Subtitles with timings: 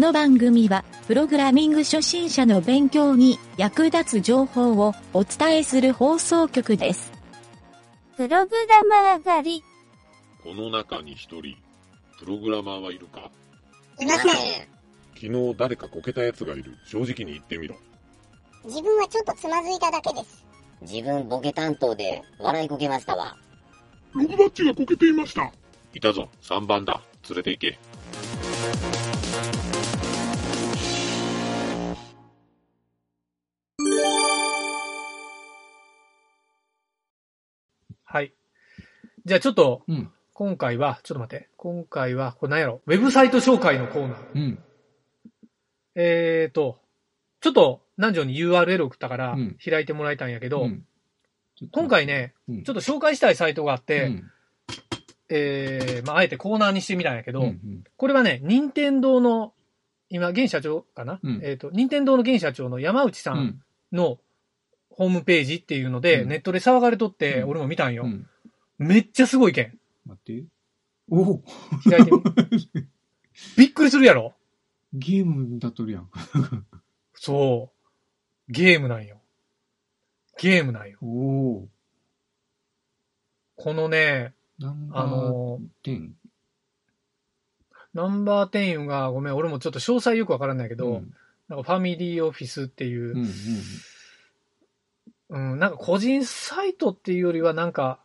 [0.00, 7.12] の番組は、プログラミング初心者の勉強に役立つ情報をお伝えする放送局です。
[8.16, 9.62] プログラマー上がり。
[10.42, 11.54] この中に一人、
[12.18, 13.30] プログラマーはいるか？
[14.00, 14.32] いません。
[15.14, 16.78] 昨日誰かこけた奴がいる。
[16.86, 17.76] 正直に言ってみろ。
[18.64, 20.44] 自分はちょっとつまずいただけです。
[20.80, 23.36] 自分ボケ担当で笑いこけましたわ。
[24.14, 25.52] ログバッチがこけていました。
[25.92, 27.02] いたぞ、3番だ。
[27.28, 27.78] 連れて行け。
[38.12, 38.32] はい。
[39.24, 40.10] じゃあちょっと、うん。
[40.32, 41.48] 今回は、ちょっと待って。
[41.56, 44.18] 今回は、これ何やろウェブサイト紹介のコーナー。
[44.34, 44.58] うん。
[45.94, 46.80] えーと、
[47.40, 50.84] ちょっと、南條に URL 送ったからうん、開いてもらいたいんやけど、うん
[51.70, 54.30] 今、回ね、うんちょっと紹介したいサイトがあって、うん
[55.28, 59.52] えー、まあ、あえてコーナーにしてみたんやけど、うんうんこれはね、任天堂の、
[60.08, 64.18] 今、現社長かな、うんえっ、と、任天堂の現社長の山内さうんんの
[65.00, 68.02] ホームページっていうので、うんネットで騒がれとって、うん俺も見たんよ。
[68.04, 68.26] うん
[68.76, 69.78] めっちゃすごいけん。
[70.04, 70.44] 待って。
[71.10, 71.42] おお
[71.88, 72.70] 開いてみ。
[73.56, 74.34] びっくりするやろ
[74.92, 76.10] ゲームだっとるやん。
[77.14, 77.72] そ
[78.48, 78.52] う。
[78.52, 79.22] ゲームなんよ。
[80.38, 80.98] ゲームなんよ。
[81.00, 81.68] おお
[83.56, 86.10] このね、ナンバあのー10。
[87.94, 91.14] ナンバー10が、ごめん、俺もちょっと詳細よくわからないけど、うん
[91.48, 93.28] なんかファミリーオフィスっていううん、うん
[95.30, 98.00] うん、なんか個人サイトっていうよりはなんか、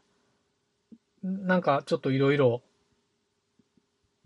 [1.23, 2.62] なんかちょっといろいろ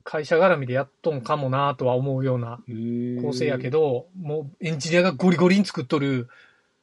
[0.03, 3.22] 会社絡みでやっとんかもなとは思うようなうん。
[3.22, 6.28] 構成やけど、ど、もうエンジニアがゴリゴリに作っとる、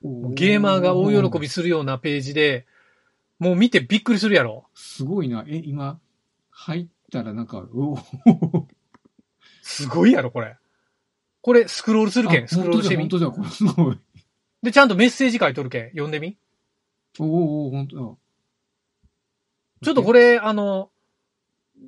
[0.03, 2.67] ゲーマーが大喜びするようなページで、
[3.39, 4.67] もう見てびっくりするやろ。
[4.75, 5.45] すごいな。
[5.49, 5.99] え、今、
[6.51, 8.69] 入ったらなんか、おお
[9.63, 10.57] すごいやろ、これ。
[11.43, 13.09] これスクロールするけん、スクロールしてみ本。
[13.09, 13.99] 当だ、本当だ、これすごい。
[14.63, 16.37] で、ちゃんとメッセージ書いとるけん、読んでみ。
[17.19, 18.03] おおお本当だ。
[19.83, 20.91] ちょっとこれ、あの、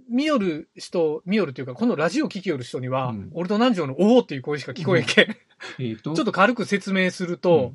[0.09, 3.31] 見よる人、見よるっていうか、このラジオ聞きよる人には、うん。
[3.33, 5.37] 俺と南條のおおっていう声しか聞こえんけん。
[5.79, 7.73] えっと、 ちょっと軽く説明すると、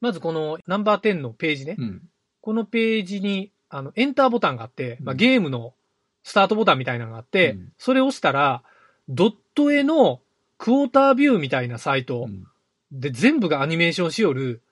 [0.00, 1.76] まずこのナンバー10のページね。
[1.78, 2.08] うん、
[2.40, 5.74] このページに、あの、エンターボタンがあって、まあ、うんゲームの
[6.22, 7.72] スタートボタンみたいなのがあって、うん。
[7.78, 8.62] それを押したら、
[9.08, 10.20] ドット絵の
[10.58, 12.46] クォータービューみたいなサイトうん、
[12.94, 14.62] で全部がアニメーションしよる、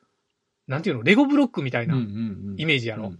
[0.68, 3.08] なんていうの、レゴブロックみたいなうん、うん、イメージやろ。
[3.08, 3.18] うん。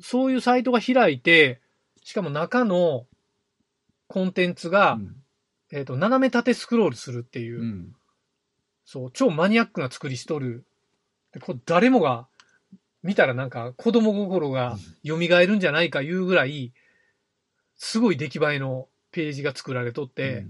[0.00, 1.60] そういうサイトが開いて、
[2.04, 3.06] しかも中の
[4.06, 5.16] コンテンツが、うん。
[5.70, 7.92] えっ、と、斜め縦スクロールするっていう、うん。
[8.84, 10.64] そう、超マニアックな作りしとる。
[11.32, 12.26] でこれ誰もが
[13.02, 16.72] 見たらなんか子供心が蘇るんじゃないかいうぐらい、
[17.76, 20.46] すごい出来栄えのページが作られとって、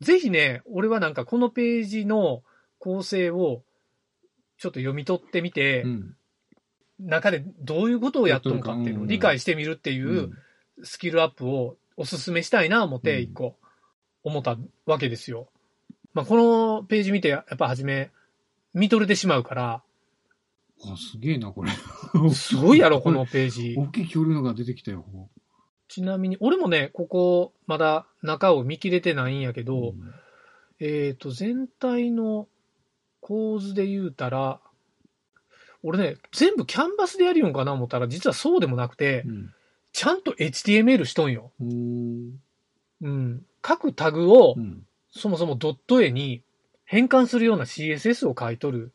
[0.00, 2.42] ぜひね、俺はなんかこのページの
[2.78, 3.62] 構成を
[4.58, 6.16] ちょっと読み取ってみて、うん、
[7.00, 10.32] 中でどういうことをやっとんかっていうのを理解してみるっていううん
[10.84, 13.56] スキルアップをおすすめしたいな思ってうん一個
[14.24, 15.48] 思ったわけですよ。
[16.12, 18.10] まあ、このページ見てやっぱ初め
[18.74, 19.82] 見とれてしまうから、
[20.84, 21.70] あ、すげえな、これ。
[22.34, 23.74] すごいやろ、 このページ。
[23.78, 25.04] 大きい恐竜のが出てきたよ。
[25.88, 30.12] ちなみに、俺もね、ここまだ中を見切れてないんやけど、うん
[30.78, 32.48] えっ、と、全体の
[33.20, 34.60] 構図で言うたら、
[35.82, 39.52] 俺ね、全部キャンバスでやるよんかな思ったら、実はそうでもなくて、うん
[39.96, 41.52] ちゃんと HTML しとんよ。
[41.58, 42.38] うーん。
[43.00, 43.46] うん。
[43.62, 44.86] 各タグをう、ん。
[45.10, 46.42] そもそもドット絵に
[46.84, 48.92] 変換するような CSS を書いとる、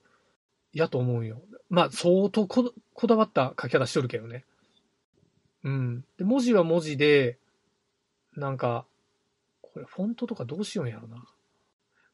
[0.74, 1.42] やと思うんよ。
[1.72, 4.46] まあ、相当ここだわった書き方しとるけどね。
[5.64, 6.06] うん。
[6.20, 7.40] で、文字は文字で、
[8.36, 8.86] なんか、
[9.62, 11.26] これフォントとかどうしようんやろな。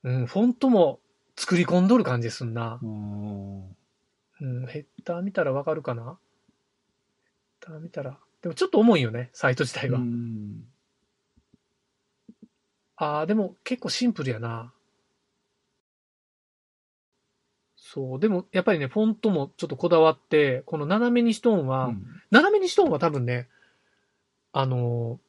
[0.04, 1.02] うん、フォントも
[1.38, 6.18] 作り込んどる感じすんなうん、ヘッダー見たらわかるかな？
[7.62, 8.20] ヘッダー見たら。
[8.42, 10.00] でもちょっと重いよね、サイト自体は。
[10.00, 10.64] うん。
[12.98, 14.74] ああ、でも結構シンプルやな。
[17.76, 18.20] そう。
[18.20, 23.48] でもやっぱりね、フォントもちょっとこだわって、この斜めにしとんは、うん斜めにしとんは多分ね、
[24.52, 25.28] あのー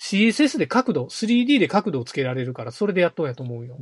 [0.00, 3.76] CSS で角度、3D で角度をつけられるから、それでやっとんやと思うよ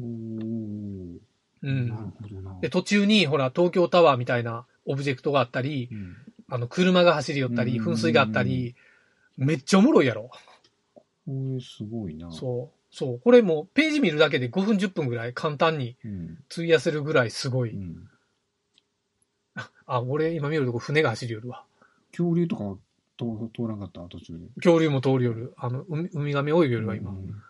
[1.70, 2.42] う。
[2.42, 2.60] なん。
[2.60, 6.16] で、途中に、ほら、東京タワーみたいなオブジェクトがあったり、うん
[6.48, 8.76] あの、車が走り寄ったり、うん噴水があったり、
[9.36, 10.30] めっちゃおもろいやろ。
[10.94, 12.30] これすごいな。
[12.30, 12.94] そう。
[12.94, 13.18] そう。
[13.20, 16.38] これもう、ページ見るだけで5分10分ぐらい簡単にうん。
[16.52, 17.72] 費やせるぐらいすごい。
[17.72, 18.08] うん。
[19.86, 21.64] あ、俺今見るとこ船が走り寄るわ。
[22.12, 22.76] 恐竜とか
[23.18, 23.24] 通
[23.54, 24.00] 通らんかった？
[24.02, 24.46] 途中で。
[24.56, 25.52] 恐竜も通り寄る。
[25.56, 27.10] あの、海ウミガメ泳ぎよるわ、今。
[27.10, 27.42] うん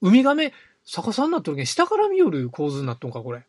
[0.00, 0.52] ウミガメ
[0.84, 3.46] 逆さになっとるけん、下から見よる構図になっとんか、これ。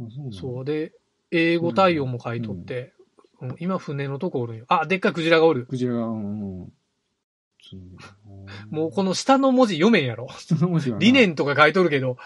[0.00, 0.64] あそう。
[0.64, 0.92] で、
[1.30, 2.92] 英語対応も書いとって、
[3.40, 4.64] うん今船のとこおるんよ。
[4.68, 5.66] あ、でっかいクジラがおる。
[5.66, 6.72] クジラが、うんうん。
[8.70, 10.28] もうこの下の文字読めんやろ。
[10.38, 12.16] その文字理念とか書いとるけど、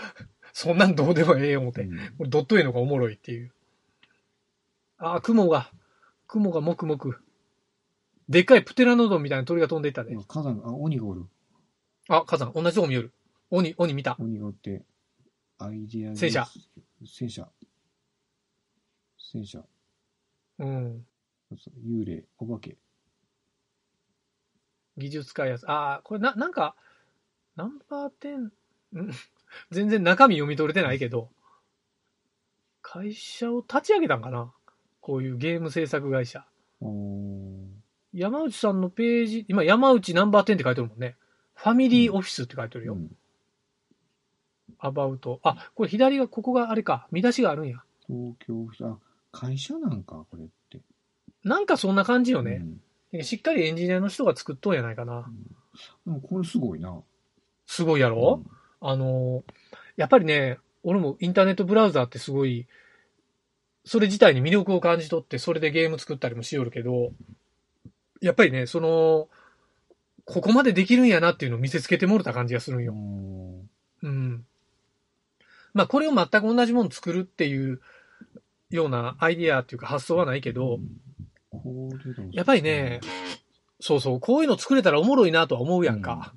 [0.53, 1.83] そんなんどうでもええ思って。
[1.83, 3.53] うんドット絵のがおもろいっていう。
[4.99, 5.73] あー、雲が、
[6.27, 7.19] 雲がもくもく。
[8.29, 10.15] でっかいプテラノドンみたいな鳥が飛んでいったで。
[10.29, 11.25] 火山、あ、鬼がおる。
[12.09, 13.13] あ、火山、同じとこ見よる。
[13.51, 14.17] 鬼、鬼見た。
[14.19, 14.83] 鬼がおって、
[15.59, 16.47] アイデア戦車。
[17.07, 17.49] 戦車。
[19.19, 19.63] 戦車。
[20.59, 21.07] うん。
[21.87, 22.77] 幽霊、お化け。
[24.97, 25.71] 技術開発。
[25.71, 26.75] ああ、これな、なんか、
[27.57, 28.53] ナンバー10、ん？
[29.71, 31.31] 全然中身読み取れてないけど、
[32.83, 34.53] 会社を立ち上げたんかな？
[35.01, 36.47] こういうゲーム制作会社。
[38.13, 41.17] 山内さんのページ、今山内ナンバー10って書いてるもんね。
[41.55, 42.95] ファミリーオフィスって書いてるよ。
[42.95, 43.17] うん
[44.79, 45.41] アバウト。
[45.43, 47.07] あ、これ左が、ここがあれか。
[47.11, 47.83] 見出しがあるんや。
[48.07, 48.97] 東京、あ、
[49.33, 50.81] 会社なんか、これって。
[51.45, 52.61] なんかそんな感じよね。
[52.63, 52.81] うん
[53.23, 55.31] しっかりエンジニアの人が作っとんやないかな。
[56.05, 57.01] でもこれすごいな。
[57.67, 58.43] すごいやろ、
[58.81, 59.53] あのー
[59.97, 62.67] やっぱりね、俺もインターネットブラウザーってすごい、
[63.85, 67.13] それ自体に魅力を感じ取って、それでゲーム作ったりもしよるけど、
[68.21, 69.29] やっぱりね、その、
[70.25, 72.95] ここまでできるんやなっていうのを見せつけてもろた感じがするんうんよ。
[74.03, 74.47] うん。
[75.75, 77.81] まあ、これを全く同じもの作るっていう
[78.71, 80.81] ようなアイディアっていうか発想はないけど、
[82.33, 83.01] やっぱりね、
[83.81, 86.35] そうそう、こういうの作れたらおもろいなとは思うやんか。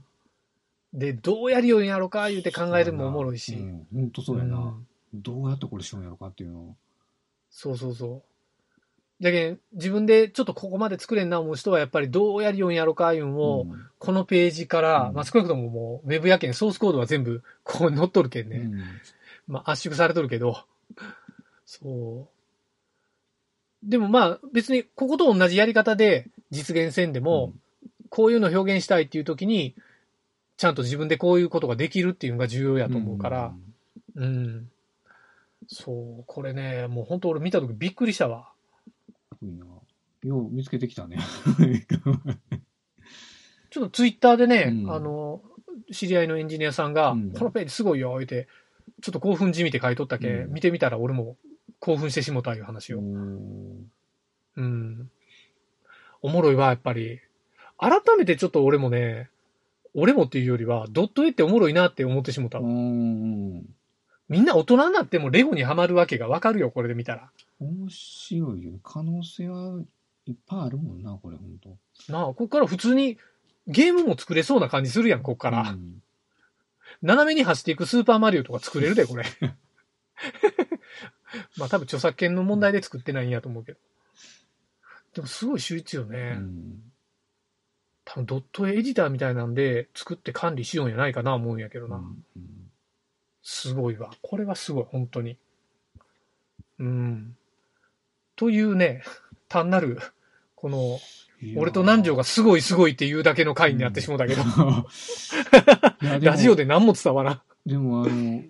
[0.93, 3.55] で、どうやりようんやろか言うて考えるのもおもろいし。
[3.55, 4.57] うん、ほんとそうやな。
[4.57, 6.75] うんどうやってこれしようんやろかっていうの。
[7.49, 8.23] そうそうそ
[9.19, 9.23] う。
[9.23, 18.71] だけど自分でちょっとここまで作れんな思う人はやっぱりどうやりようんやろかいうのを、うんこのページから、うんまあ少なくとももう、ウェブやけん、ソースコードは全部ここに載っとるけんね。
[19.51, 20.65] うんまあ圧縮されとるけど。
[21.65, 22.29] そ
[23.83, 23.89] う。
[23.89, 27.53] でもまあ別にここと同じやり方で実現せんでも、
[28.09, 29.75] こういうのを表現したいっていう時に、
[30.57, 33.53] ちゃんと自分でこういうことができるっていうのが重要やと思うから、
[34.15, 34.69] うん。
[35.67, 38.51] そう、これね、もう本当俺見た時びっくりしたわ。
[39.41, 39.65] いな。
[40.23, 41.17] よう見つけてきたね。
[43.71, 45.41] ちょっとツイッターでね、うんあの、
[45.91, 48.47] 知り合いのエンジニアさんが、うんこのページすごいよ、言って、
[49.01, 51.35] ちょっと興奮じみて書いとったけ、うん見てみたら俺も
[51.79, 52.99] 興奮してしもたいう話を。
[52.99, 55.09] うん。
[56.21, 57.19] おもろいわ、やっぱり。
[57.77, 59.29] 改めてちょっと俺もね、
[59.95, 62.69] 俺もっていうよりは、ドット絵っておもろいなって思ってしもたわ。
[62.69, 63.65] うん。
[64.29, 67.31] みんな大人になってもレゴにはまるわけがわかるよ、これで見たら。
[67.59, 68.79] 面白いよね。
[68.83, 69.79] 可能性は
[70.25, 71.77] いっぱいあるもんな、これ、ほんと。
[72.09, 73.17] なあ、ここから普通に
[73.67, 75.71] ゲームも作れそうな感じするやん、ここから。
[75.71, 76.01] うん
[77.01, 79.25] 斜めに走っていくスーパーマリオとか作れるで、これ。
[81.57, 83.79] まあ多分著作権の問題で作ってないんやと思うけど。
[85.15, 86.35] でもすごい秀逸よね。
[86.37, 86.83] うん
[88.03, 91.97] 多分ドット絵エディターみたいなんで作って管理しようんやないかな思うんやけどな。
[91.97, 92.61] うん
[93.43, 94.11] すごいわ。
[94.21, 95.37] これはすごい、本当に。
[96.79, 97.35] うん。
[98.35, 99.03] というね、
[99.47, 99.99] 単なる、
[100.61, 100.99] この、
[101.57, 104.43] 俺と南條がすごいすごいっていうだけの回になってしもうたけど、
[106.21, 107.41] ラジオで何も伝わらん。
[107.65, 108.43] でも、あの、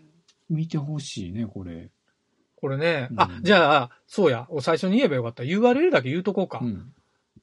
[0.49, 1.89] 見てほしいね、これ。
[2.57, 3.07] これね。
[3.11, 4.45] うんあ、じゃあ、そうや。
[4.59, 5.43] 最初に言えばよかった。
[5.43, 6.59] URL だけ言うとこうか。
[6.61, 6.93] うん。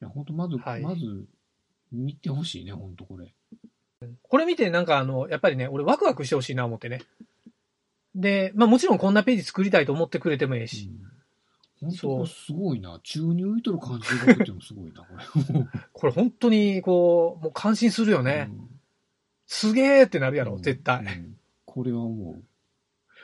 [0.00, 1.24] いや、本当まず、はいまず、
[1.92, 3.34] 見てほしいね、本当これ。
[4.22, 7.02] これ見てなんかあの、やっぱりね、俺ワクワクしてほしいな思ってね。
[8.14, 10.90] で、まあもちろんこんなページ作りたいと思ってくれてもええし、
[11.80, 13.00] 本当そうこれすごいな。
[13.02, 15.64] 中に浮いとる感じが出てもすごいな、これ。
[15.92, 18.50] これ本当にこう、もう感心するよね。
[19.48, 21.04] すげーってなるやろ、うん絶対。
[21.04, 22.36] うんこれはも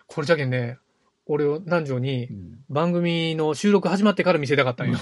[0.07, 0.79] これじゃけんね、
[1.27, 4.99] 俺を南條にう、うん番組の収録始まってから見せたかったんよ。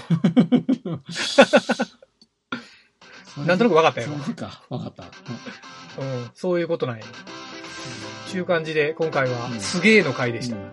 [3.46, 4.08] なんとなく分かったよ。
[4.24, 5.04] そうか、わかった。
[5.04, 5.10] うん、
[6.34, 7.04] そういうことなんや。
[8.28, 10.56] ちゅう感じで、今回はう、んすげえの回でした。
[10.56, 10.72] うんはい。